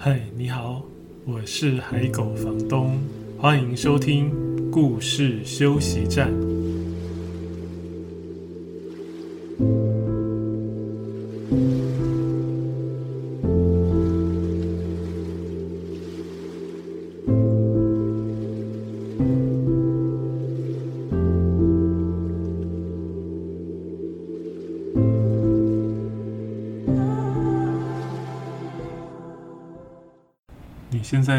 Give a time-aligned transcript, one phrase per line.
[0.00, 0.80] 嗨，你好，
[1.26, 2.96] 我是海狗房东，
[3.36, 4.30] 欢迎收听
[4.70, 6.32] 故事休息站。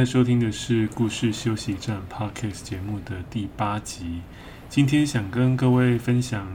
[0.09, 4.21] 收听的是《故事休息站》Podcast 节目的第八集。
[4.67, 6.47] 今天想跟各位分享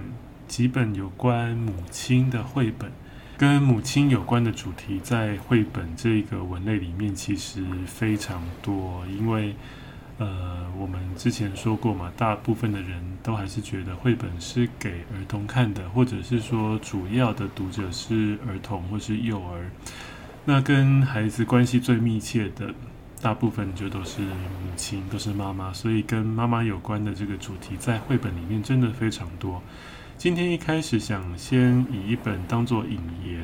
[0.49, 2.91] 几本有关母亲的绘本。
[3.39, 9.07] 跟母亲有关的主题，在绘本这个文类里面其实非常多。
[9.07, 9.55] 因为，
[10.19, 19.71] 呃，我们之前说过嘛，大部分的人都还是觉得绘本是给儿童看的，或者是说主要的读者是儿童或是幼儿。
[20.45, 22.75] 那跟孩子关系最密切的，
[23.25, 29.63] 大部分就都是母亲，都是妈妈，所以跟妈妈有关的这个主题，在绘本里面真的非常多。
[30.19, 33.41] 今天一开始想先以一本当做引言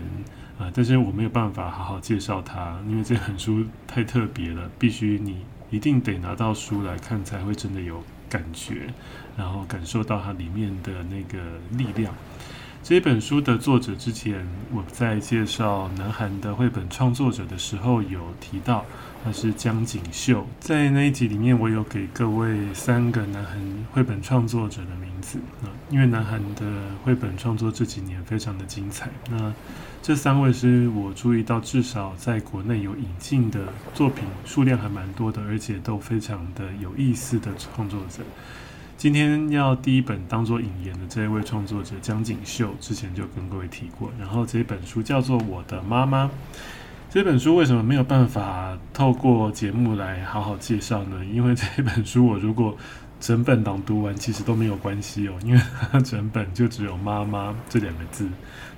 [0.58, 5.38] 啊，但是我没有办法好好介绍它，因为这本书太特别了，必须你
[5.70, 8.86] 一定得拿到书来看，才会真的有感觉，
[9.34, 11.38] 然后感受到它里面的那个
[11.70, 12.14] 力量。
[12.82, 18.86] 这本书的作者之前我在介绍南韩的绘本创作者的时候有提到，
[19.22, 20.46] 他是江景秀。
[20.60, 26.64] 在那一集里面，我有给各位三个南韩绘本创作者的名字啊，因为南韩的
[27.04, 29.10] 绘本创作这几年非常的精彩。
[29.30, 29.52] 那
[30.02, 33.60] 这三位是我注意到，至少在国内有引进的
[33.92, 38.22] 作品数量还蛮多的，而且都非常的有意思的创作者。
[38.96, 44.10] 今天要第一本当做引言的这一位创作者江景秀，之前就跟各位提过。
[44.18, 46.24] 然后这本书叫做《我的妈妈》。
[47.12, 51.24] 这本书为什么没有办法透过节目来好好介绍呢？
[51.24, 52.76] 因为 这本书我如果
[53.18, 55.60] 整本朗读完，其实都没有关系哦，因为
[55.90, 58.28] 它整本就只有“妈妈”这两个字，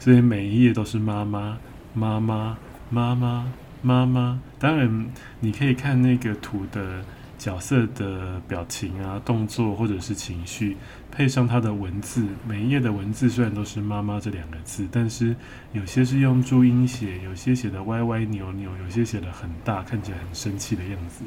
[0.01, 1.59] 所以每一页都是妈妈、
[1.93, 2.57] 妈妈、
[2.89, 4.41] 妈妈、妈妈。
[4.59, 5.07] 当然，
[5.41, 7.05] 你可以看那个图的。
[7.43, 10.77] 角色的表情啊、动作或者是情绪，
[11.11, 15.35] 配上他的文字，每一页的文字虽然都是“妈妈”这两个字，但是
[15.73, 21.25] 有些是用注音写，有些写的歪歪扭扭，有些写的很大，看起来很生气的样子，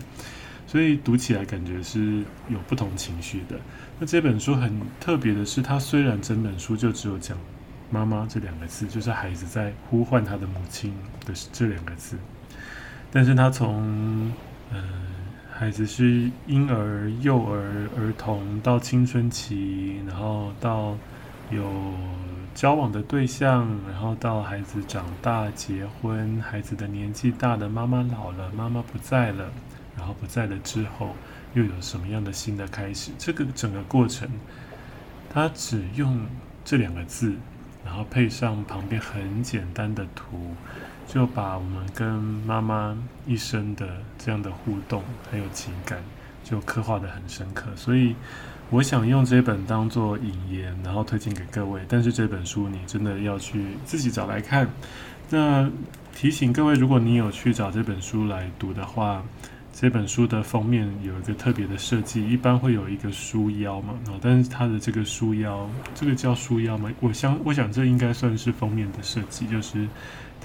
[0.66, 3.60] 所以读起来感觉是有不同情绪的。
[4.00, 4.72] 那这本书很
[5.02, 7.38] 特别的是，它虽然整本书就只有讲
[7.92, 10.94] “妈妈”这两个字，就是孩子在呼唤他的母亲
[11.26, 12.16] 的这两个字，
[13.12, 14.32] 但是他从
[14.72, 15.14] 嗯。
[15.58, 20.98] 孩子是婴儿、幼儿、儿童到青春期，然后到
[21.50, 21.64] 有
[22.54, 29.50] 交往的对象，然后到孩子长大结婚，孩子的年纪大了，妈妈老了，妈妈不在了，
[29.96, 31.16] 然后不在了之后
[31.54, 33.12] 又有什么样的新的开始？
[33.18, 34.30] 这个整个过程，
[35.30, 36.28] 他只用
[36.66, 37.34] 这两个字，
[37.86, 40.54] 然后配上旁边很简单的图。
[41.08, 42.08] 就把我们跟
[42.46, 46.00] 妈妈一生的这样的互动还有情感，
[46.44, 47.68] 就刻画得很深刻。
[47.76, 48.16] 所以
[48.70, 51.82] 我想用这本当做引言，然后推荐给各位。
[51.88, 54.68] 但是这本书你真的要去自己找来看。
[55.30, 55.70] 那
[56.16, 59.24] 提醒各位，如果你有去找这本书来读的话，
[59.74, 66.92] 这本书的封面有一个特别的设计，一般会有一个书腰嘛，哦但是它的这个书腰，这个叫书腰吗？
[67.00, 69.88] 我想，我想这应该算是封面的设计，就是。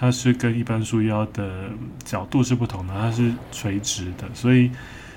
[0.00, 1.68] 它是跟一般书腰的
[2.02, 4.70] 角度是不同的，它是垂直的，所以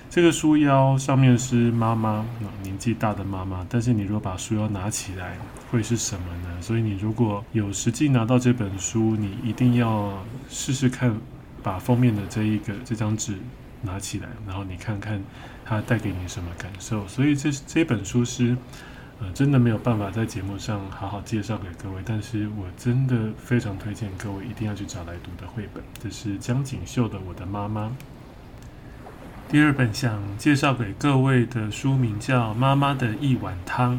[0.09, 2.25] 这个书腰上面是妈妈，
[2.63, 3.65] 年纪大的妈妈。
[3.69, 5.37] 但是你如果把书腰拿起来，
[5.71, 6.61] 会是什么呢？
[6.61, 11.15] 所以你如果有实际拿到这本书，你一定要试试看，
[11.63, 13.37] 把封面的这一个这张纸
[13.83, 15.23] 拿起来，然后你看看
[15.63, 17.07] 它带给你什么感受。
[17.07, 18.57] 所以这这本书是。
[19.19, 25.81] 呃，真的没有办法在节目上好好介绍给各位，但是我真的非常推荐各位一定要去找来读的绘本。
[26.01, 27.87] 这是江景秀的《我的妈妈》。
[29.47, 33.95] 第二本想介绍给各位的书名叫《妈妈的一碗汤》，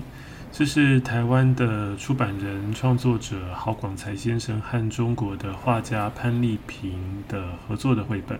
[0.52, 6.92] 这是台湾的出版人、创作者郝广才先生和中国的画家潘丽萍
[7.28, 8.38] 的合作的绘本。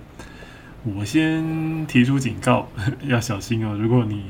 [0.83, 2.69] 我先提出警告，
[3.07, 4.25] 要小心哦，如果你。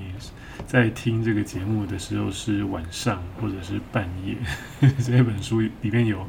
[0.66, 4.37] 在听这个节目的时候是晚上或者是半夜，
[5.05, 6.26] 这本书里面有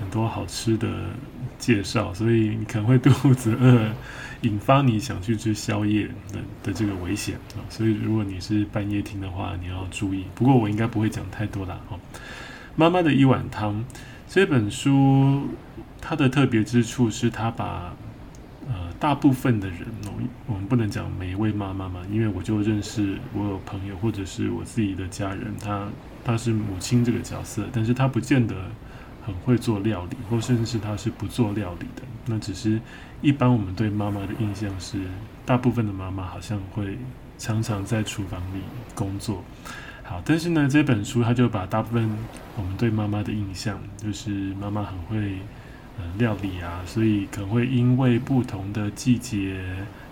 [0.00, 0.88] 很多好吃的
[1.58, 3.90] 介绍，所以你可能会肚子饿，
[4.42, 7.60] 引发你想去吃宵夜的的这个危险啊。
[7.68, 10.24] 所以如果你是半夜听的话，你要注意。
[10.34, 11.78] 不过我应该不会讲太多啦。
[11.90, 11.98] 哦，
[12.76, 13.84] 妈妈的一碗汤
[14.28, 15.48] 这本书，
[16.00, 17.94] 它的特别之处是它把。
[19.04, 20.12] 大部分的人哦，
[20.46, 25.86] 我们不能讲每一位妈妈嘛，因为我就认识我有朋友或者是我自己的家人，他
[26.24, 28.56] 他是母亲这个角色，但是他不见得
[29.26, 32.02] 很会做料理，或甚至是他是不做料理的。
[32.24, 32.80] 那只是
[33.20, 34.98] 一般我们对妈妈的印象是，
[35.44, 36.96] 大部分的妈妈好像会
[37.36, 38.60] 常常在厨房里
[38.94, 39.44] 工作。
[40.02, 42.10] 好，但是呢，这本书他就把大部分
[42.56, 45.40] 我们对妈妈的印象，就是妈妈很会。
[46.18, 49.60] 料理啊，所以可能会因为不同的季节，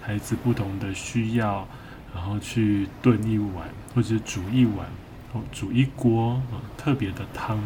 [0.00, 1.66] 孩子不同的需要，
[2.14, 4.86] 然后去炖一碗，或者煮一碗，
[5.32, 7.60] 哦，煮一锅啊，特别的汤。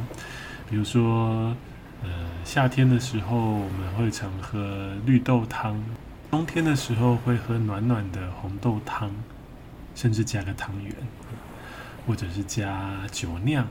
[0.68, 1.56] 比如说，
[2.02, 2.08] 呃，
[2.44, 5.82] 夏天的时候我们会常喝绿豆汤，
[6.30, 9.10] 冬天的时候会喝暖暖的红豆汤，
[9.94, 10.92] 甚至加个汤圆，
[12.06, 13.66] 或者是加酒酿。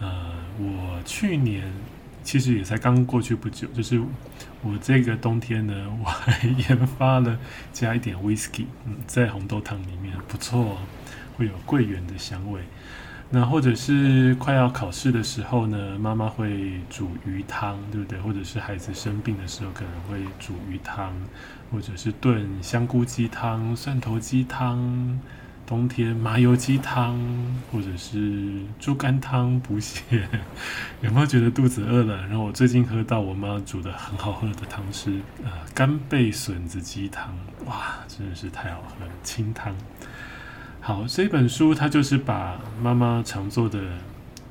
[0.00, 1.72] 呃，我去年。
[2.22, 4.00] 其实也才刚过去不久，就是
[4.62, 7.38] 我这个冬天呢，我还研发了
[7.72, 10.78] 加一点 whisky，嗯，在红豆汤里面不错，
[11.36, 12.60] 会有桂圆的香味。
[13.30, 18.18] 那或者是快要考试的时候呢，妈妈会煮鱼汤，对不对？
[18.20, 21.12] 或者是孩子生病的时候，可能会煮鱼汤，
[21.70, 25.20] 或者是炖香菇鸡汤、蒜头鸡汤。
[25.68, 27.20] 冬天麻油鸡汤
[27.70, 30.26] 或者是猪肝汤补血，
[31.02, 32.16] 有没有觉得肚子饿了？
[32.26, 37.36] 然后我最近喝到我妈煮的很好喝的汤是呃干贝笋子鸡汤，
[37.66, 39.76] 哇，真的是太好喝了，清汤。
[40.80, 43.78] 好，这本书它就是把妈妈常做的。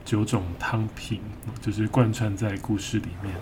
[0.05, 1.19] 九种汤品，
[1.59, 3.35] 就是贯穿在故事里面。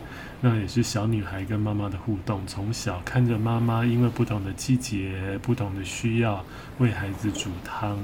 [0.47, 6.45] 那也是小女孩跟妈妈的互动，从小看着妈妈因为不同的季节、不同的需要，
[6.77, 7.97] 为孩子煮汤，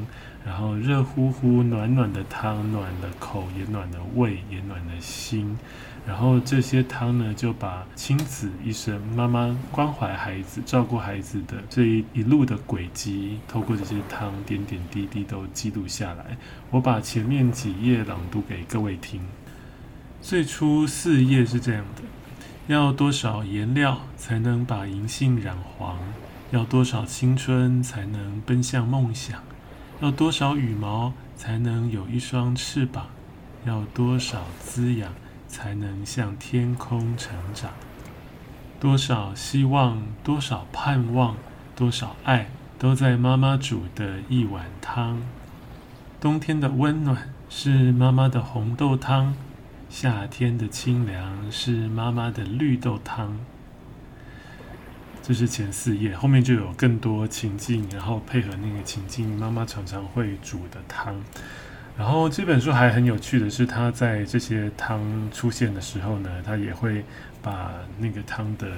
[0.43, 5.55] 然后热乎乎、暖暖的汤，暖了口，也暖了胃，也暖了心。
[6.03, 16.35] 然后这些汤呢，就把亲子一生，妈妈关怀孩子、照顾孩子的这一一路的轨迹，透过这些汤点点滴滴都记录下来。
[16.71, 19.21] 我把前面几页朗读给各位听。
[20.23, 22.01] 最初四页是这样的：
[22.71, 25.97] 要多少颜料才能把银杏染黄？
[26.51, 29.44] 要多少青春才能奔向梦想？
[30.00, 33.07] 要多少羽毛才能有一双翅膀？
[33.65, 35.12] 要多少滋养？
[35.50, 37.71] 才能向天空成长。
[38.79, 41.35] 多少希望，多少盼望，
[41.75, 42.47] 多少爱，
[42.79, 45.21] 都在妈妈煮的一碗汤。
[46.21, 49.33] 冬天的温暖是妈妈的红豆汤，
[49.91, 53.38] 夏天的清凉是妈妈的绿豆汤。
[55.21, 61.21] 这是前四页，后面就有更多情境，然后配合那个情境，妈妈常常会煮的汤。
[61.97, 67.03] 然后这本书还很有趣的是，它在这些汤出现的时候呢，它也会
[67.41, 68.71] 把那个汤的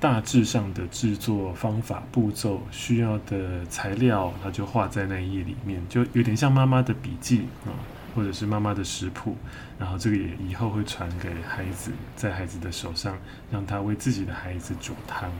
[0.00, 7.70] 大致上的制作方法、步骤、需要的材料，它就画在那一页里面，就有点像妈妈的笔记啊，
[8.14, 9.36] 或者是妈妈的食谱。
[9.78, 13.18] 然后这个也以后会传给孩子，在孩子的手上，
[13.50, 15.30] 让他为自己的孩子煮汤。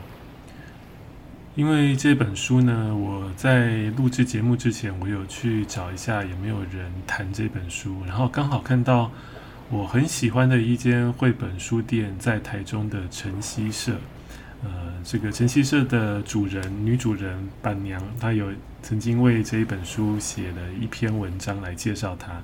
[1.55, 9.09] 因为这本书呢，我在录制节目之前，我有去找一下有没有人谈这本书，然后刚好看到
[9.69, 13.95] 我很喜欢的一间绘本书店在台中的晨曦社，
[14.63, 14.69] 呃，
[15.03, 18.47] 这个晨曦社的主人女主人板娘，她有
[18.81, 22.41] 曾经为这一本书写了一篇文章来介绍她。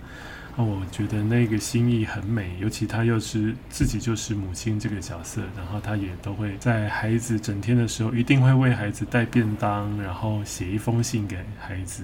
[0.58, 12.03] 那我觉得那个心意很美，尤其她又是自己就是母亲这个角色，然后她也都会在孩子整天的时候，一定会为孩子带便当，然后写一封信给孩子。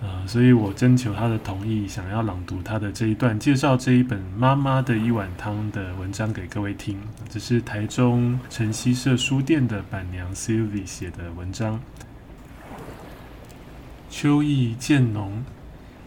[0.00, 7.00] 呃，所以我征求她的同意，想要朗读她的这一段介绍这一本《妈妈的一碗汤》的文章给各位听。
[7.28, 11.80] 这是台中晨曦社书店的板娘 Sylvie 写的文章。
[14.08, 15.44] 秋意渐浓。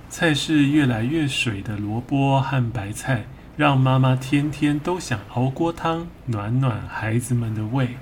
[0.10, 7.96] 菜市越来越水的萝卜和白菜，让妈妈天天都想熬锅汤，暖暖孩子们的胃。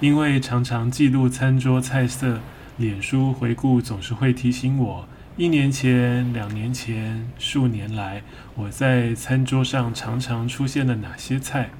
[0.00, 2.40] 因为常常记录餐桌菜色，
[2.78, 8.22] 脸书回顾总是会提醒我，一年前、两年前、数年来，
[8.54, 11.70] 我在餐桌上常常出现了哪些菜。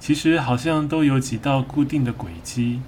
[0.00, 2.80] 其实好像都有几道固定的轨迹。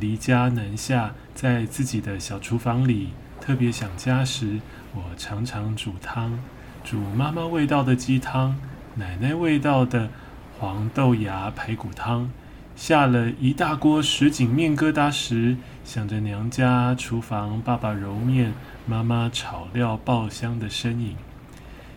[0.00, 4.58] 离家南下，在自己的小厨房里，特别想家时。
[4.96, 6.40] 我常常煮汤，
[6.82, 8.56] 煮妈妈味道的鸡汤，
[8.96, 10.10] 奶奶味道的
[10.58, 12.28] 黄豆芽排骨汤。
[12.74, 18.54] 下了一大锅什锦面疙瘩时，想着娘家厨房爸爸揉面，
[18.84, 21.16] 妈妈炒料爆香的身影。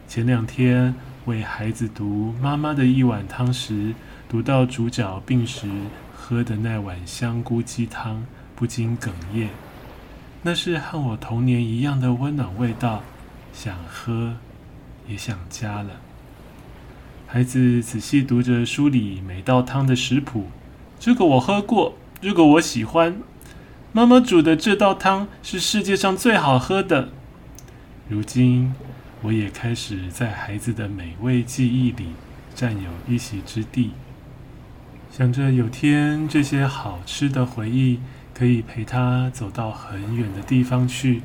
[0.08, 0.94] 前两天
[1.26, 3.96] 为孩子读妈妈的一碗汤时，
[4.30, 5.68] 读到主角病时
[6.16, 8.26] 喝的那碗香菇鸡汤
[8.56, 9.50] 不禁哽咽。
[10.44, 13.02] 那是和我童年一样的温暖味道，
[13.52, 14.36] 想喝，
[15.08, 15.90] 也想家了。
[17.26, 20.46] 孩子仔细读着书里每道汤的食谱，
[21.00, 23.18] 这个我喝过，这个我喜欢。
[23.96, 27.14] 妈妈煮的这道汤是世界上最好喝的。
[28.10, 28.74] 如今，
[29.22, 32.08] 我也开始在孩子的美味记忆里
[32.54, 33.92] 占有一席之地。
[35.10, 38.02] 想着有天这些好吃的回忆
[38.34, 41.22] 可以陪他走到很远的地方去，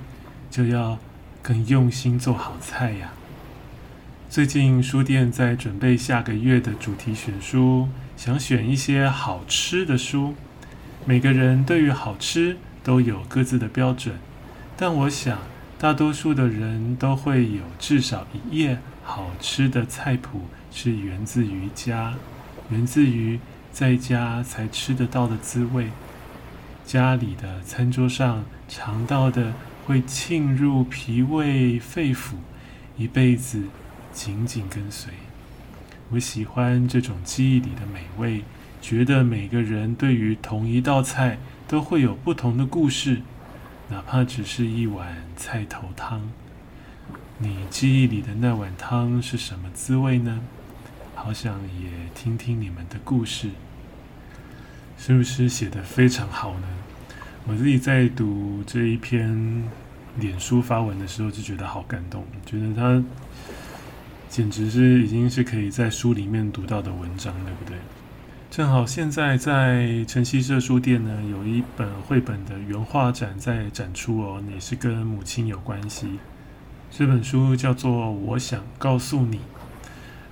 [0.49, 0.97] 就要
[1.43, 3.11] 更用心做好菜呀。
[4.29, 10.37] 最近书店在准备下个月的主题选书，想选一些好吃的书。
[11.11, 14.15] 每个人对于好吃都有各自的标准，
[14.77, 15.41] 但我想
[15.77, 22.15] 大多数的人都会有至少一页好吃的菜谱是源自于家，
[22.69, 23.41] 源自于
[23.73, 25.89] 在家才吃得到的滋味。
[26.87, 29.53] 家里的餐桌上尝到的
[29.87, 32.35] 会沁入脾胃肺腑，
[32.97, 33.65] 一辈子
[34.13, 35.13] 紧紧跟随。
[36.11, 38.45] 我喜欢这种记忆里的美味。
[38.81, 43.21] 觉得每个人对于同一道菜都会有不同的故事，
[43.89, 46.31] 哪怕只是一碗菜头汤。
[47.39, 50.41] 你记忆里的那碗汤是什么滋味呢？
[51.15, 53.51] 好想也听听你们的故事，
[54.99, 56.67] 是不是写得非常好呢？
[57.47, 59.65] 我自己在读这一篇
[60.19, 63.03] 脸书发文的时候就觉得好感动，觉得它
[64.29, 67.79] 简直是已经是可以在书里面读到的文章，对不对？
[68.51, 76.19] 正好现在在晨曦社书店呢，有一本绘本的原画展在展出哦，也是跟母亲有关系。
[76.91, 79.37] 这本书叫做《我想告诉你》，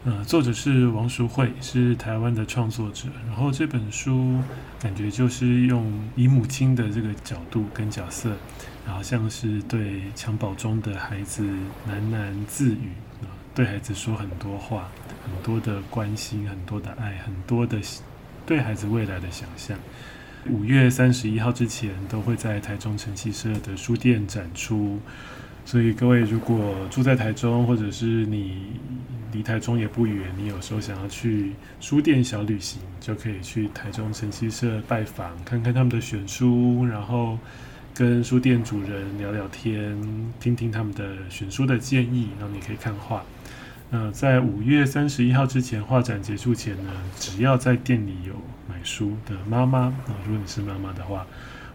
[0.04, 3.04] 呃，作者是王淑慧，是台湾的创作者。
[3.28, 4.40] 然后这本书
[4.80, 8.32] 感觉就是用以母亲的这个角度跟角色，
[8.84, 11.44] 然后像是对襁褓中的孩子
[11.88, 12.90] 喃喃自语，
[13.54, 14.88] 对孩子说很多话，
[15.24, 17.78] 很多的关心，很多的爱，很多的。
[18.48, 19.78] 对孩子未来的想象，
[20.48, 24.98] 五月三十一号之前都会在台中晨曦社的书店展出，
[25.66, 28.62] 所以各位如果住在台中，或者是你
[29.32, 37.38] 离台中也不远，你有时候想要去书店小旅行，就可以去台中晨曦社拜访，看看他们的选书，然后
[37.92, 39.94] 跟书店主人聊聊天，
[40.40, 43.22] 听听他们的选书的建议，然后你可以看画。
[43.90, 48.34] 呃，在五月三十一号之前，画展结束前呢，只要在店里有
[48.68, 51.26] 买书的妈妈啊，如果你是妈妈的话，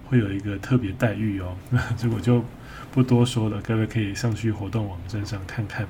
[0.06, 1.56] 会有一个特别待遇哦。
[1.72, 2.46] 那 这我就
[2.92, 5.88] 不多说了，各位可以上去活动网站上看看。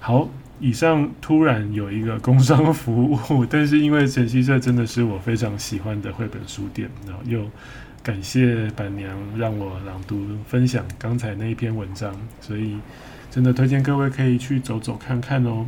[0.00, 7.48] 好，以上突然有一个工商服务， 但是因为晨曦社真的是我非常喜欢的绘本书店，然后又
[8.02, 12.76] 感谢板娘让我朗读分享刚才那一篇文章，所以。
[13.34, 15.66] 真的推荐各位可以去走走看看哦。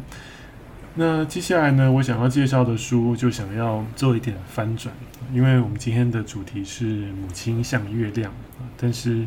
[0.94, 4.94] 那接下来呢，我想要介绍的书就想要做一点翻转，
[5.32, 8.32] 因为我们今天的主题是母亲像月亮，
[8.76, 9.26] 但是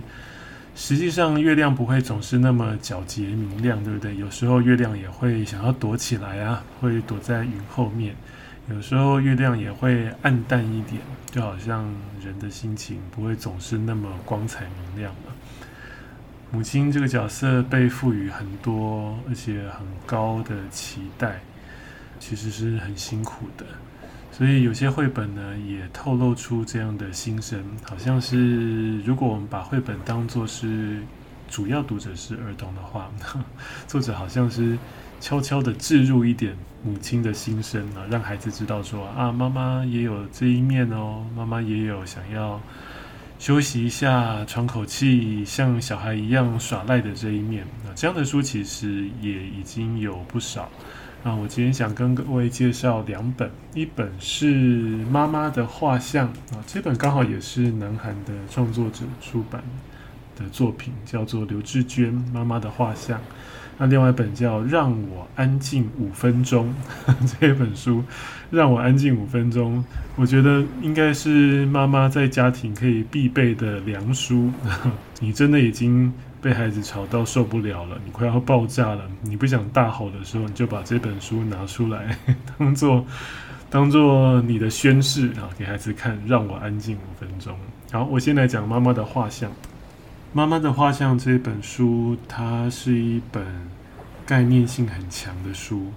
[0.73, 4.15] 实际上月亮不会总是那么皎洁明亮，对不对？
[4.15, 8.15] 有时候月亮也会想要躲起来啊，会躲在云后面。
[8.69, 11.83] 有时候月亮也会暗淡一点，就好像
[12.23, 15.13] 人的心情不会总是那么光彩明亮。
[16.51, 21.39] 母亲这个角色被赋予很多而且很高的期待，
[22.19, 23.65] 其实是很辛苦的。
[24.31, 31.01] 所以有些绘本呢，也透露出这样的心声，好像是如果我们把绘本当作是
[31.47, 33.11] 主要读者是儿童的话，
[33.85, 34.75] 作者好像是
[35.19, 42.59] 悄悄地置入一点母亲的心声啊，让孩子知道说啊，妈妈也有这一面哦，妈妈也有想要。
[43.39, 50.69] 休息一下，喘口气，像小孩一样耍赖的这一面，那这样的书其实也已经有不少。
[51.23, 54.51] 那我今天想跟各位介绍两本，一本是
[55.09, 59.63] 妈妈的画像啊，这本刚好也是南韩的创作者出版
[60.35, 63.21] 的作品，叫做刘志娟妈妈的画像。
[63.81, 66.71] 那另外一本叫《让我安静五分钟》，
[67.39, 67.99] 这本书
[68.51, 69.79] 《让我安静五分钟》，
[70.17, 74.51] 我觉得应该是妈妈在家庭可以必备的良书。
[75.21, 82.17] 你真的已经被孩子吵到受不了了，你快要爆炸了，你不想大吼的时候，你就把这本书拿出来，
[82.59, 83.05] 当做
[83.69, 86.19] 当做你的宣誓啊，给孩子看。
[86.27, 87.55] 让我安静五分钟。
[87.91, 89.49] 好，我先来讲妈妈的画像。
[90.31, 93.43] 妈妈的画像这本书，它是一本
[94.27, 95.91] 概念性很强的书。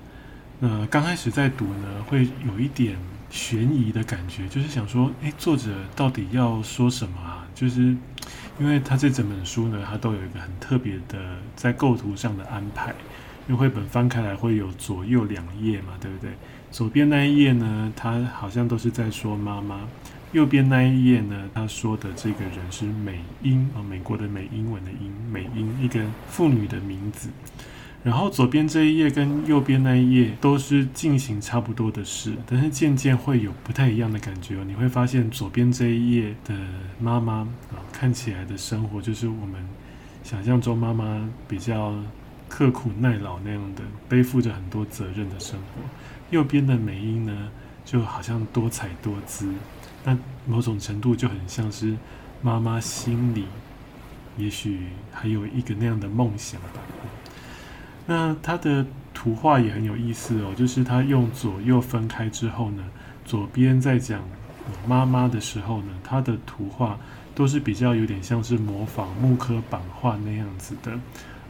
[0.58, 2.96] 那刚开始在读呢，会有一点
[3.28, 7.46] 悬疑的感觉，就是想说，诶，作者到底要说什么啊？
[7.54, 7.94] 就是
[8.58, 12.94] 因为他这整本书呢，它都有一个很特别的在构图上的安排。
[13.48, 16.30] 因为绘本翻开来会有左右两页嘛，对不对？
[16.70, 19.80] 左边那一页呢，它好像都是在说妈妈；
[20.32, 27.28] 右边那一页呢，他说的这个人是美英啊，美国的美英文的英，美英一个妇女的名字。
[28.02, 34.64] 然后左边这一页跟右边那一页都是进行差不多的事，但是渐渐会有不太一样的感觉哦。
[34.66, 36.52] 你会发现左边这一页的
[36.98, 37.34] 妈妈
[37.70, 39.64] 啊，看起来的生活就是我们
[40.24, 41.94] 想象中妈妈比较
[42.48, 45.82] 刻苦耐劳那样的，背负着很多责任的生活。
[46.30, 47.50] 右边的美英呢，
[47.84, 49.48] 就好像多彩多姿，
[50.04, 50.16] 那
[50.46, 51.96] 某种程度就很像是
[52.40, 53.46] 妈妈心里
[54.36, 56.80] 也许还有一个那样的梦想吧。
[58.06, 62.82] 那他的图画也很有意思哦，就是他用左右分开之后呢，
[63.24, 64.20] 左边在讲
[64.86, 66.98] 妈妈的时候呢，他的图画
[67.34, 70.98] 都是比较有点像是模仿木刻版画那样子的，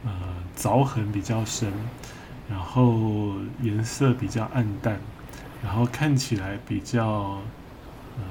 [0.05, 0.11] 呃，
[0.55, 1.73] 凿痕比较深，
[2.49, 4.99] 然后颜色比较暗淡，
[5.63, 7.39] 然后看起来比较
[8.17, 8.23] 呃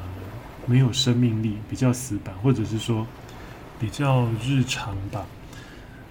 [0.67, 3.07] 没有生命力，比较死板，或者是说
[3.81, 5.27] 比较日常吧。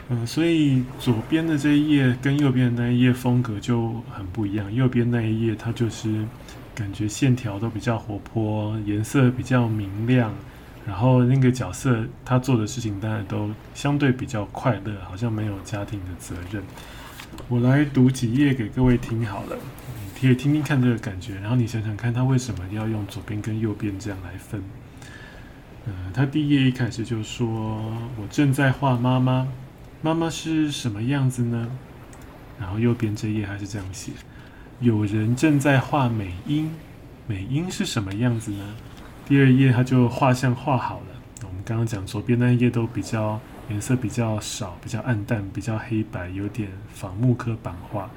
[0.10, 4.74] 嗯，所以左边的这一页跟右边的那一页风格就很不一样。
[4.74, 6.26] 右边那一页它就是
[6.76, 10.34] 感觉线条都比较活泼，颜色比较明亮，
[10.86, 16.62] 然后那个角色他做的事情当然都相对比较快乐，好像没有家庭的责任。
[17.48, 19.56] 我来读几页给各位听好了，
[20.28, 24.62] 可以听听看这个感觉，然后你想想看他为什么要用左边跟右边这样来分。
[25.88, 27.48] 嗯，他第一页一开始就说
[28.22, 29.48] ：“我正在画妈妈。”
[30.04, 31.70] 妈妈是什么样子呢？
[32.60, 34.12] 然后右边这页还是这样写：
[34.80, 36.72] 有人正在画美英，
[37.28, 38.76] 美英是什么样子呢？
[39.28, 41.06] 第二页他就画像画好了。
[41.44, 48.10] 我们刚刚讲左边那一页都比较颜色比较少，比较暗淡，比较黑白，有点仿木刻版画。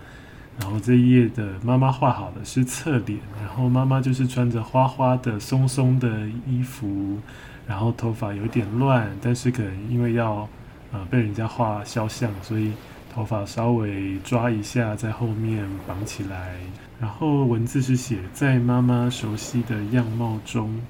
[0.61, 7.19] 然后这一页的妈妈画好的是侧脸，然后妈妈就是穿着花花的松松的衣服，
[7.67, 10.49] 然后头发有点乱，但是可能因为要。
[10.93, 12.71] 啊，被人家画肖像，所以
[13.13, 16.55] 头发稍微抓一下，在后面绑起来。
[17.01, 20.81] 然后文字是写在妈妈熟悉的样貌中，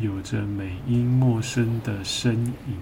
[0.00, 2.76] 有着美英陌生的身影。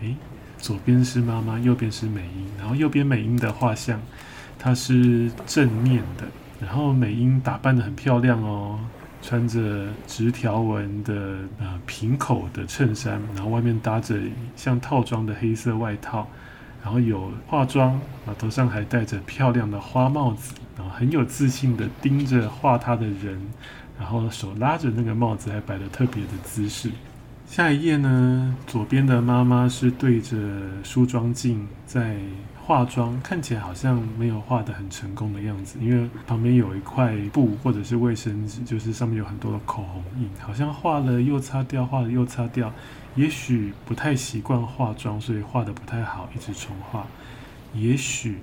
[0.00, 0.16] 诶，
[0.58, 2.48] 左边是妈妈，右边是美英。
[2.58, 4.00] 然后右边美英的画像，
[4.62, 6.24] 它是正面的。
[6.60, 8.78] 然后美英打扮得很漂亮哦。
[9.24, 14.18] 穿着直条纹的呃平口的衬衫，然后外面搭着
[14.56, 16.26] 像套装的黑色外套，
[16.82, 17.92] 然后有化妆，
[18.26, 23.40] 啊头上还戴着漂亮的花帽子，然后很有自信的盯着画他的人，
[23.96, 26.90] 然后手拉着那个帽子，还摆得特别的姿势。
[27.46, 30.36] 下一页呢，左边的妈妈是对着
[30.82, 32.16] 梳妆镜在。
[32.64, 42.72] 化妆看起来好像没有画得很成功的样子，因为旁边有一块布或者是卫生纸，就是上面有很多的口红印，好像画了又擦掉，画了又擦掉。
[43.16, 47.04] 也许不太习惯化妆，所以画得不太好，一直重画。
[47.74, 48.38] 也许，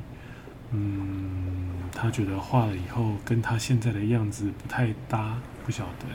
[0.72, 6.06] 嗯，他觉得画了以后跟他现在的样子不太搭，不晓得。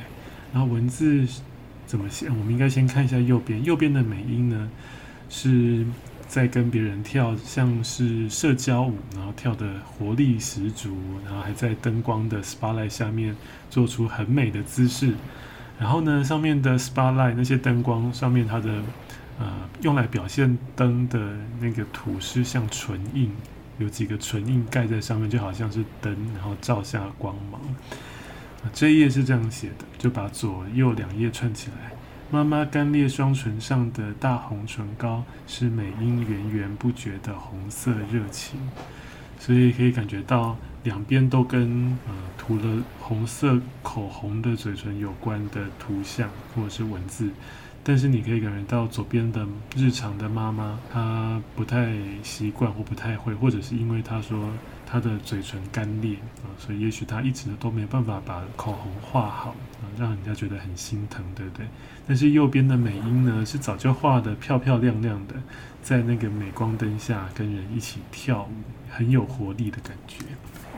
[0.53, 1.27] 然后文字
[1.87, 2.29] 怎么写？
[2.29, 4.71] 我们应该先看一下右边，右边的美英呢
[5.31, 5.87] 是。
[6.35, 13.37] 在跟别人跳，像是社交舞，然后跳的活力十足，然后还在灯光的 spotlight 下面
[13.70, 15.14] 做出很美的姿势。
[15.79, 18.83] 然后呢，上面的 spotlight 那些灯光上面，它的
[19.38, 19.47] 呃
[19.83, 23.31] 用来表现灯的那个土是像唇印，
[23.79, 27.61] 有几个唇印盖在上面，就好像是灯，然后照下光芒。
[28.73, 31.93] 这一页是这样写的，就把左右两页串起来。
[32.35, 38.59] 妈妈干裂双唇上的大红唇膏是美英源源不绝的红色热情，
[39.38, 47.31] 所以可以感觉到两边都跟呃涂了红色口红的嘴唇有关的图像或者是文字，
[47.85, 51.94] 但是你可以感觉到左边的日常的妈妈她不太
[52.25, 54.51] 习惯或不太会，或者是因为她说。
[54.87, 61.66] 他的嘴唇干裂啊，所以也许他一直都没办法把口红画好啊，让人家觉得很心疼，对不对？
[62.07, 65.35] 但是右边的美英呢，是早就画得漂漂亮亮的，
[65.83, 68.53] 在那个镁光灯下跟人一起跳舞，
[68.90, 70.25] 很有活力的感觉。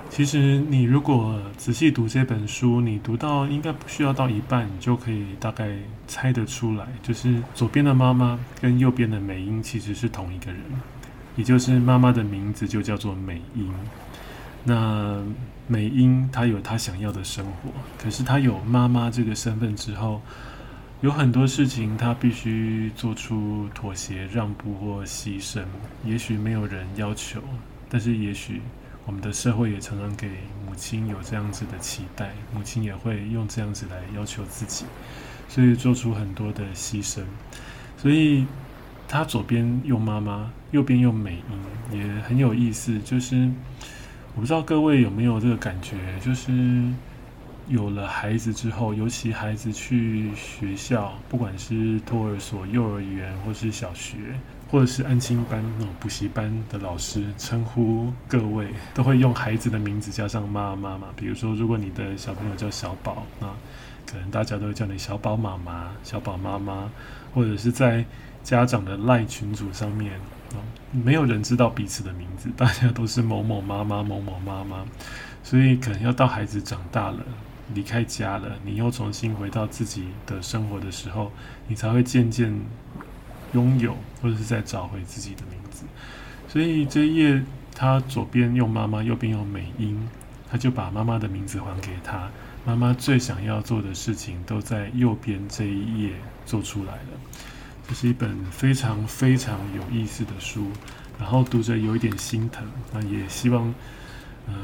[0.09, 10.61] 其实你如果仔细读这本书，你读到应该不需要到一半，你就可以大概猜得出来，就是左边的妈妈跟右边的美英其实是同一个人。
[11.37, 13.72] 也就是妈妈的名字就叫做美英，
[14.64, 15.22] 那
[15.68, 20.22] 美英她有她想要的生活，可是她有妈妈这个身份之后，
[21.03, 25.62] 有很多事情她必须做出妥协、让步或牺牲。
[26.05, 27.42] 也许没有人要求，
[27.90, 28.62] 但是也许
[29.05, 30.29] 我们的社会也常常给
[30.66, 34.87] 母亲有这样子的期待，母亲也会用这样子来要求自己，
[35.49, 37.20] 所以做出很多的牺牲。
[37.99, 38.46] 所以
[39.07, 41.43] 她左边用妈妈，右边用美
[41.91, 43.51] 英，也很有意思，就是。
[44.35, 46.53] 我不知道各位有没有这个感觉，就是
[47.69, 54.19] 有了孩子之后，尤其孩子去学校，不管是托儿所、幼儿园，或是小学，
[54.71, 61.07] 或者是安亲班那种补习班的老师，称呼各位都会用孩子的名字加上妈妈嘛。
[61.17, 63.49] 比如说，如果你的小朋友叫小宝，那
[64.05, 66.91] 可能大家都会叫你小宝妈妈、小宝妈妈，
[67.33, 68.05] 或者是在
[68.47, 70.13] 家长的赖群组上面。
[70.93, 74.87] 没有人知道彼此的名字，大家都是某某妈妈、某某妈妈，
[75.43, 77.19] 所以可能要到孩子长大了，
[77.75, 81.33] 离开家了，你又重新回到自己的生活的时候，
[81.67, 82.57] 你才会渐渐
[83.53, 85.85] 拥有，或者是再找回自己的名字。
[86.49, 87.43] 所以这一页，
[87.75, 90.09] 他左边用妈妈，右边用美英，
[90.49, 92.31] 他就把妈妈的名字还给他。
[92.65, 96.13] 妈妈最想要做的事情，都在右边这一页
[96.47, 97.11] 做出来了。
[97.88, 100.66] 这是一本非常非常有意思的书，
[101.18, 102.66] 然后读着有一点心疼。
[102.92, 103.72] 那也希望，
[104.49, 104.55] 嗯、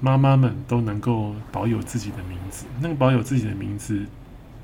[0.00, 2.66] 妈妈们都能够保有自己的名字。
[2.80, 4.04] 那个保有自己的名字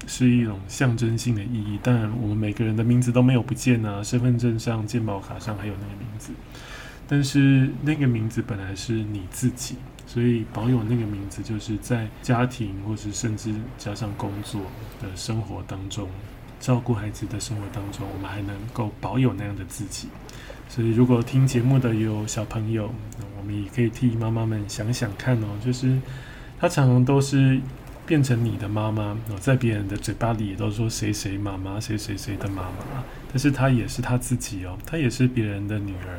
[0.08, 1.78] 是一种象征性的意义。
[1.82, 6.32] 当然，我们每个人的名字都没有不见啊，身份证上、健保卡上还有那个名字。
[7.08, 9.76] 但是那个名字本来是你自己，
[10.08, 14.60] 所以保有那个名字，就是在家庭或是甚至加上工作
[15.00, 16.08] 的生活当中。
[16.60, 20.08] 照顾孩子的生活当中，我们还能够保有那样的自己。
[20.68, 22.92] 所以，如果听节目的有小朋友，
[23.38, 25.96] 我们也可以替妈妈们想想看哦，就是
[26.58, 27.60] 他常常都是
[28.04, 36.18] 变成你的妈妈，在别人的嘴巴里也都说谁谁妈妈，谁谁谁的妈妈，但是他也是他自己哦，他也是别人的女儿，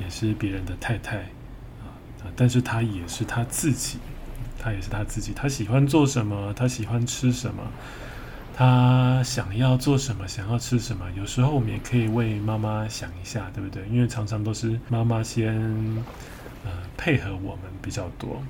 [0.00, 1.16] 也是别人的太太
[1.82, 1.90] 啊，
[2.36, 3.98] 但是他也是他自己，
[4.60, 7.64] 他也是他自己，他喜欢做什么，他喜欢吃什么。
[8.58, 13.86] 他想要做什么，想要吃什么，有时候我们也可以为妈妈想一下，对不对？
[13.90, 15.54] 因为常常都是妈妈先
[16.64, 18.42] 呃配合我们比较多。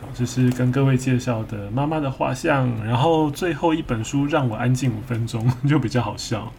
[0.00, 6.52] 好，这是跟各位介绍的妈妈的画像，然后最后一本书让我安静五分钟就比较好笑。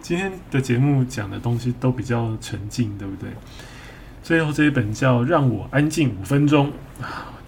[0.00, 3.30] 今天的节目讲的东西都比较沉静，对不对？
[4.22, 6.70] 最后这一本叫《让我安静五分钟》。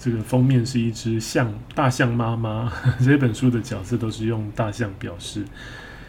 [0.00, 2.72] 这个封面是一只象，大象妈妈。
[3.04, 5.44] 这本书的角色都是用大象表示。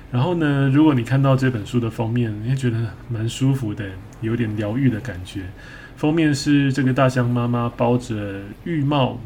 [0.09, 2.77] 然后呢，如果你看到这本书的封面，你会觉得
[3.09, 3.85] 蛮舒服的，
[4.21, 5.43] 有点疗愈的感觉。
[5.97, 9.19] 封面是这个大象妈妈包着浴帽。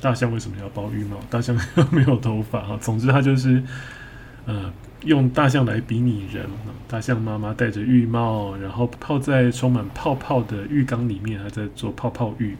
[0.00, 1.16] 大象为什么要包浴帽？
[1.30, 1.56] 大象
[1.92, 2.76] 没有头发哈。
[2.80, 3.62] 总之，它就是
[4.46, 4.72] 呃，
[5.04, 6.44] 用大象来比拟人。
[6.88, 12.56] 大象妈妈戴着浴帽，然后泡在充满泡泡的浴缸里面，还在做泡泡浴。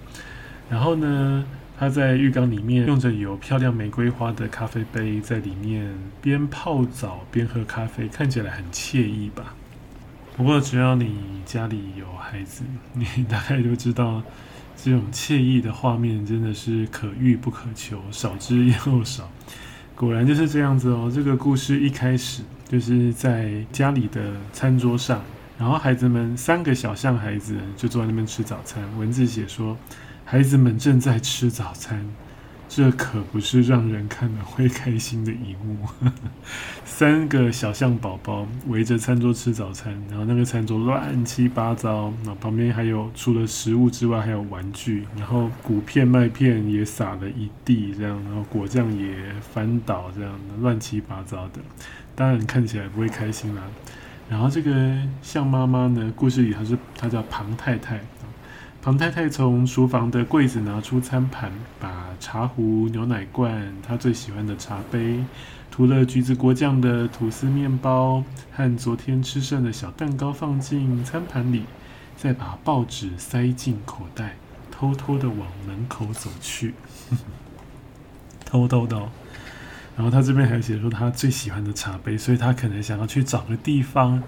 [0.72, 1.44] 然后呢，
[1.78, 9.54] 他在浴缸里面用着有漂亮玫瑰花的咖啡杯，在里面边泡澡边喝咖啡，看起来很惬意吧？
[10.34, 14.22] 不过只要你家里有孩子， 你大概就知道，
[14.74, 19.30] 这种惬意的画面真的是可遇不可求，少之又少。
[19.94, 21.12] 果然就是这样子哦。
[21.14, 25.22] 这个故事一开始就是在家里的餐桌上，
[25.58, 29.76] 然后孩子们三个小象孩子就坐在那边吃早餐，文字写说。
[30.24, 32.08] 孩子们正在吃早餐，
[32.68, 35.86] 这可不是让人看了会开心的一幕。
[36.86, 49.16] 三个小象宝宝围着餐桌吃早餐，然后那个餐桌乱七八糟，那旁边还有除了食物之外还有玩具，然后谷片麦片也撒了一地，这样，然后果酱也
[49.52, 51.60] 翻倒，这样的乱七八糟的，
[52.14, 53.62] 当然看起来不会开心啦。
[54.30, 58.00] 然后这个象妈妈呢，故事里她是她叫庞太太。
[58.82, 65.24] 庞太太从厨房的柜子拿出餐盘，把茶壶、牛奶罐、她最喜欢的茶杯、
[65.70, 71.62] 涂了橘子果酱的吐司面包和昨天吃剩的小蛋糕放进餐盘里，
[72.16, 74.34] 再把报纸塞进口袋，
[74.72, 76.74] 偷偷的往门口走去。
[78.44, 79.08] 偷偷的哦。
[79.94, 84.20] 然后他这边还写说他最喜欢的茶杯，所以他可能想要去找个地方，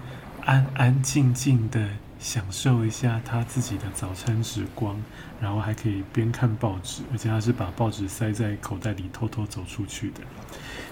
[0.45, 1.89] 安安静静的。
[2.25, 4.99] 享受一下他自己的早餐时光，
[5.39, 10.21] 然后还可以边看报纸，而且他是把报纸塞在口袋里偷偷走出去的。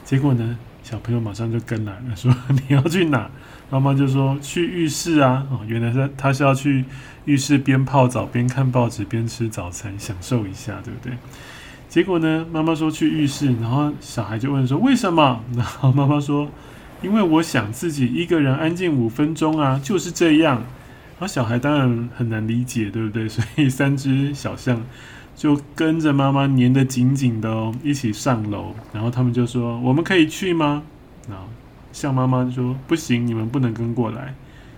[0.05, 3.31] 结果呢，小朋友马上就跟来了，说：“你要去哪？”
[3.71, 6.85] 妈妈就说：“去浴室啊！”哦，原来是他是要去
[7.25, 11.17] 浴室边泡澡边看报纸边吃早餐，享受一下，对不对？
[11.89, 16.47] 结果呢，妈妈说去浴室，然后小孩就问说：“为什么？”然后妈妈说
[17.01, 20.61] ：“因为我想自己一个人安静五分钟啊，就是这样。”
[21.19, 23.27] 然后小孩当然很难理解，对不对？
[23.29, 24.81] 所以三只小象
[25.35, 28.73] 就跟着妈妈黏得紧紧的哦，一起上楼。
[28.91, 30.83] 然后他们就说：“我们可以去吗？”
[31.29, 31.45] 然后
[31.91, 34.35] 象妈妈就说：“不行，你们不能跟过来。”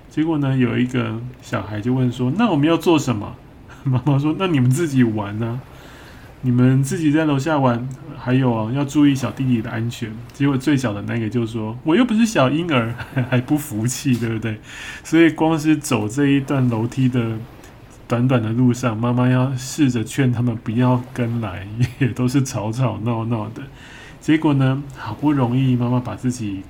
[0.09, 3.35] 结果呢，有一个小孩就问说：“那我们要做什么？”
[3.83, 5.59] 妈妈说：“那你们自己玩呢、啊，
[6.41, 7.87] 你们自己在楼下玩。
[8.17, 12.95] 还有啊，要注意小弟弟的安全。”结果最小的那个就说：“我又不是小婴儿，
[13.29, 14.59] 还不服气，对不对？”
[15.03, 17.37] 所以光是走这一段楼梯的
[18.07, 21.67] 短短的路上，妈妈要试着劝他们不要跟来，
[21.99, 23.61] 也都是吵吵闹闹的。
[24.19, 26.63] 结果呢，好不容易妈妈把自己。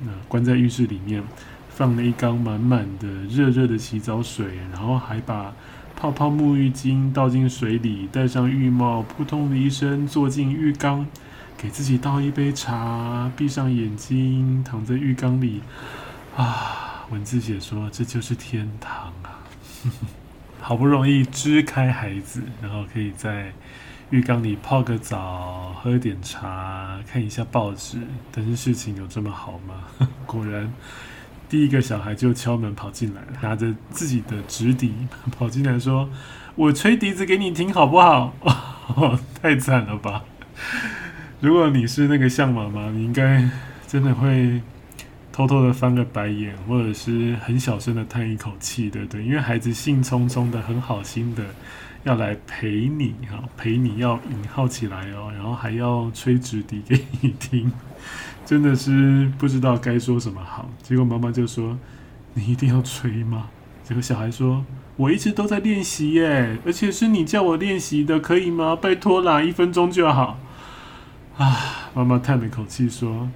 [0.00, 1.22] 那关在浴室里面，
[1.68, 5.52] 放了一缸满满的热热的洗澡水，然后还把
[6.00, 11.04] 泡泡沐浴巾倒进水里，戴上浴帽，扑通的一声坐进浴缸，
[11.56, 15.60] 给自己倒一杯茶，闭上眼睛，躺在浴缸里，
[16.36, 19.42] 啊，文字写说这就是天堂啊！
[20.62, 23.52] 好不容易支开孩子，然后可以在。
[24.10, 27.98] 浴缸里泡个澡，喝点茶，看一下报纸，
[28.32, 30.08] 但是事情有这么好吗？
[30.24, 30.72] 果然，
[31.48, 34.92] 第一个小孩就敲门跑进来，拿着自己的直笛
[35.38, 36.08] 跑进来说
[36.54, 38.34] ：“我吹笛子给你听好不好？”
[38.94, 40.24] 哦， 太惨了吧！
[41.40, 43.48] 如果你是那个象妈妈，你应该
[43.86, 44.60] 真的会
[45.32, 49.24] 偷偷的翻个白眼，或者是很小声的叹一口气，对不对？
[49.24, 51.44] 因为孩子兴冲冲的，很好心的。
[52.04, 57.70] 要来陪你哈，陪你要引号起来哦，然后还要吹直笛给你听，
[58.46, 60.70] 真的是不知道该说什么好。
[60.82, 61.78] 结果妈妈就说
[62.34, 63.48] ：“你一定要吹吗？”
[63.84, 64.64] 结果小孩说
[64.96, 68.76] ：“我一直都在练习耶，而且是你叫我练习的，可以吗？
[68.76, 70.38] 拜托啦，一分钟就好。”
[71.36, 73.28] 啊，妈妈叹了口气说：“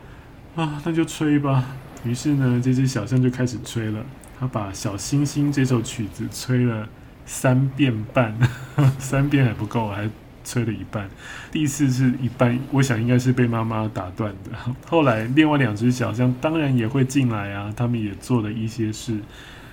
[0.57, 1.65] 啊，那就吹吧。”
[2.05, 4.05] 于是呢，这只小象就开始吹了。
[4.39, 6.89] 他把《小星星》这首曲子吹了。
[7.33, 8.37] 三遍半，
[9.01, 10.09] 三遍还不够，还
[10.45, 11.09] 吹了一半。
[11.51, 14.51] 第四次一半，我想应该是被妈妈打断的。
[14.87, 19.19] 后来另外两只小象当然也会进来啊，他们也做了一些事，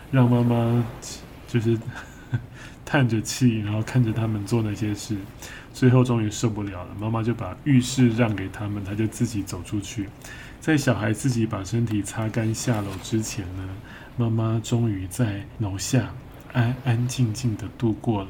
[0.09, 0.81] 让妈妈
[1.49, 1.77] 就是
[2.85, 5.17] 叹着气，然后看着他们做那些事，
[5.73, 10.07] 最后终于受不了了，妈妈就把浴室让给他们，他就自己走出去。
[10.61, 13.67] 在小孩自己把身体擦干下楼之前呢，
[14.15, 16.09] 妈妈终于在楼下。
[16.53, 18.29] 安安静静的度过了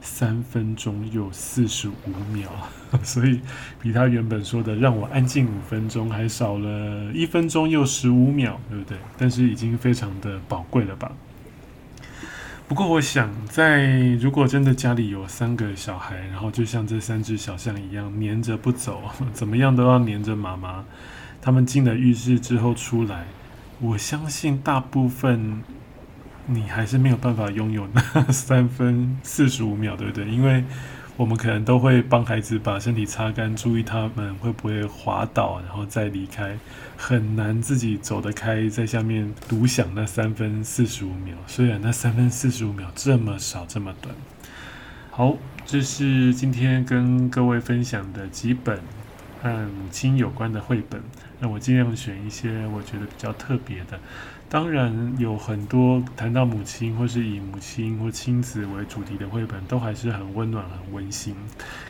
[0.00, 1.92] 三分钟又四十五
[2.32, 2.50] 秒，
[3.04, 3.40] 所以
[3.80, 8.96] 比他原本说的让我安静五分钟还少了一分钟又十五秒，对不对？
[9.18, 11.12] 但是已经非常的宝贵了吧？
[12.66, 19.02] 不过我想，在如果真的家里有三个小孩，然后就像这三只小象一样黏着不走，
[19.34, 20.84] 怎么样都要黏着妈妈，
[21.42, 23.26] 他们进了浴室之后出来，
[23.80, 25.62] 我相信大部分。
[26.46, 28.00] 你还是没有办法拥有那
[28.32, 30.28] 三分四十五秒，对不对？
[30.28, 30.64] 因为
[31.16, 36.56] 我们可能都会帮孩子把身体擦干，注意他们会不会滑倒，然后再离开，
[36.96, 41.36] 很难自己走得开，在下面独享那三分四十五秒。
[41.46, 44.14] 虽然那三分四十五秒这么少，这么短。
[45.10, 48.80] 好，这是今天跟各位分享的几本
[49.42, 51.02] 和母亲有关的绘本。
[51.38, 53.98] 那我尽量选一些我觉得比较特别的。
[54.50, 61.36] 当然有很多谈到母亲或是以母亲或亲子为主题的绘本，都还是很温暖、很温馨。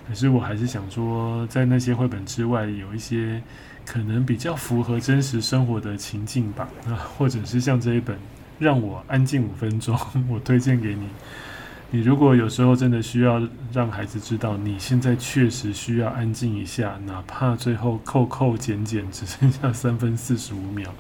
[0.07, 3.43] 可是我还是想说，在那些绘本之外，有一些
[3.87, 6.69] 可能比较符合真实生活的情境吧。
[6.87, 8.15] 啊，或者是像这一本
[8.59, 9.97] 《让我安静五分钟》，
[10.29, 11.09] 我推荐给你。
[11.91, 13.43] 你如果有时候真的需要
[13.73, 20.93] 让孩子知道，你现在确实需要安静一下，哪怕最后扣扣减减只剩下三分四十五秒。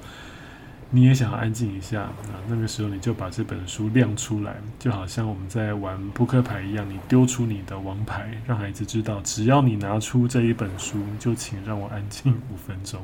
[0.92, 2.12] 你也想要安静一下，啊
[2.48, 13.00] 那个时候你就把这本书亮出来，就好像我们在玩扑克牌一样，你丢出你的王牌，让孩子知道，只要你拿出这一本书，就请让我安静五分钟。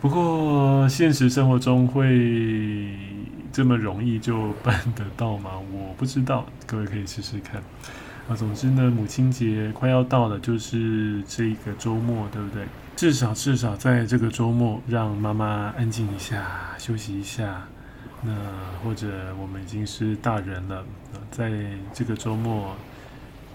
[0.00, 2.96] 不过现实生活中会
[3.52, 5.50] 这么容易就办得到吗？
[5.72, 7.62] 我不知道，各位可以试试看。
[8.26, 12.64] 啊，总之呢，母亲节快要到了，就是这一个周末，对不对？
[13.00, 17.66] 至少至少在这个周末，让妈妈安静一下，休息一下。
[18.20, 18.30] 那
[18.84, 20.84] 或者我们已经是大人了，
[21.30, 21.50] 在
[21.94, 22.76] 这个周末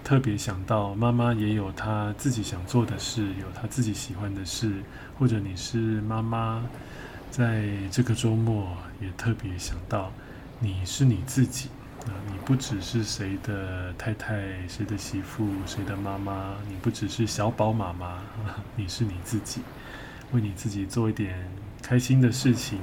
[0.02, 4.82] 特别想到妈妈也有她自己想做的事，有她自己喜欢的事，
[5.16, 6.60] 或者你是妈妈，
[7.30, 10.10] 在这个周末也特别想到
[10.58, 11.68] 你是你自己
[12.26, 18.22] 你不只是谁的太太、谁的媳妇、谁的妈妈，你不只是小宝妈妈，
[18.76, 19.60] 你是你自己，
[20.32, 21.48] 为你自己做一点
[21.82, 22.78] 开心的事情。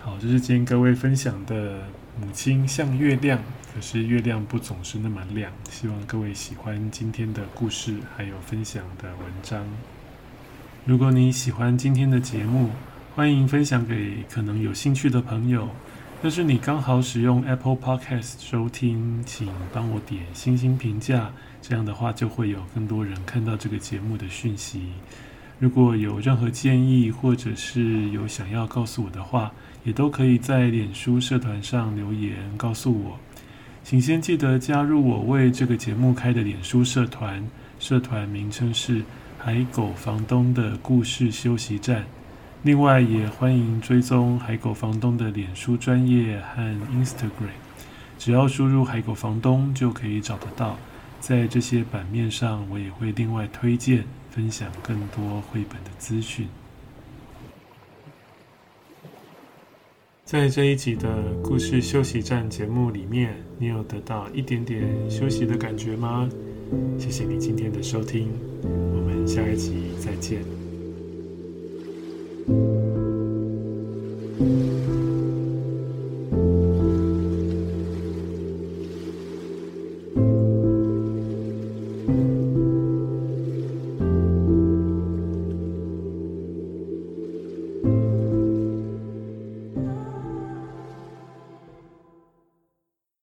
[0.00, 1.82] 好，这是今天各位分享的
[2.20, 3.40] 母亲像月亮，
[3.74, 5.52] 可是月亮不总是那么亮。
[5.70, 9.66] 希望各位喜欢今天的故事，还有分享的文章。
[10.84, 12.70] 如果你喜欢今天的节目，
[13.14, 15.68] 欢迎分享给可能有兴趣的朋友。
[16.22, 24.80] 要是你刚好使用 Apple Podcast 收听，请帮我点星星评价，这样的话就会有更多人看到这个节目的讯息。
[25.58, 29.52] 如果有任何建议，或者是有想要告诉我的话，
[29.84, 33.18] 也都可以在脸书社团上留言告诉我，
[33.84, 37.46] 请先记得加入我为这个节目开的脸书社团，
[37.78, 39.02] 社团名称是
[39.38, 42.04] 海狗房东的故事休息站。
[42.66, 46.60] 另外，也欢迎追踪海狗房东的脸书专业和
[46.92, 47.54] Instagram，
[48.18, 50.76] 只要输入海狗房东就可以找得到。
[51.20, 56.48] 在这些版面上，我也会另外推荐分享更多绘本的资讯。
[60.24, 66.28] 在这一集的故事休息站节目里面，你有得到一点点休息的感觉吗？
[66.98, 68.28] 谢谢你今天的收听，
[68.64, 70.65] 我们下一集再见。
[72.48, 72.60] thank
[74.40, 74.95] you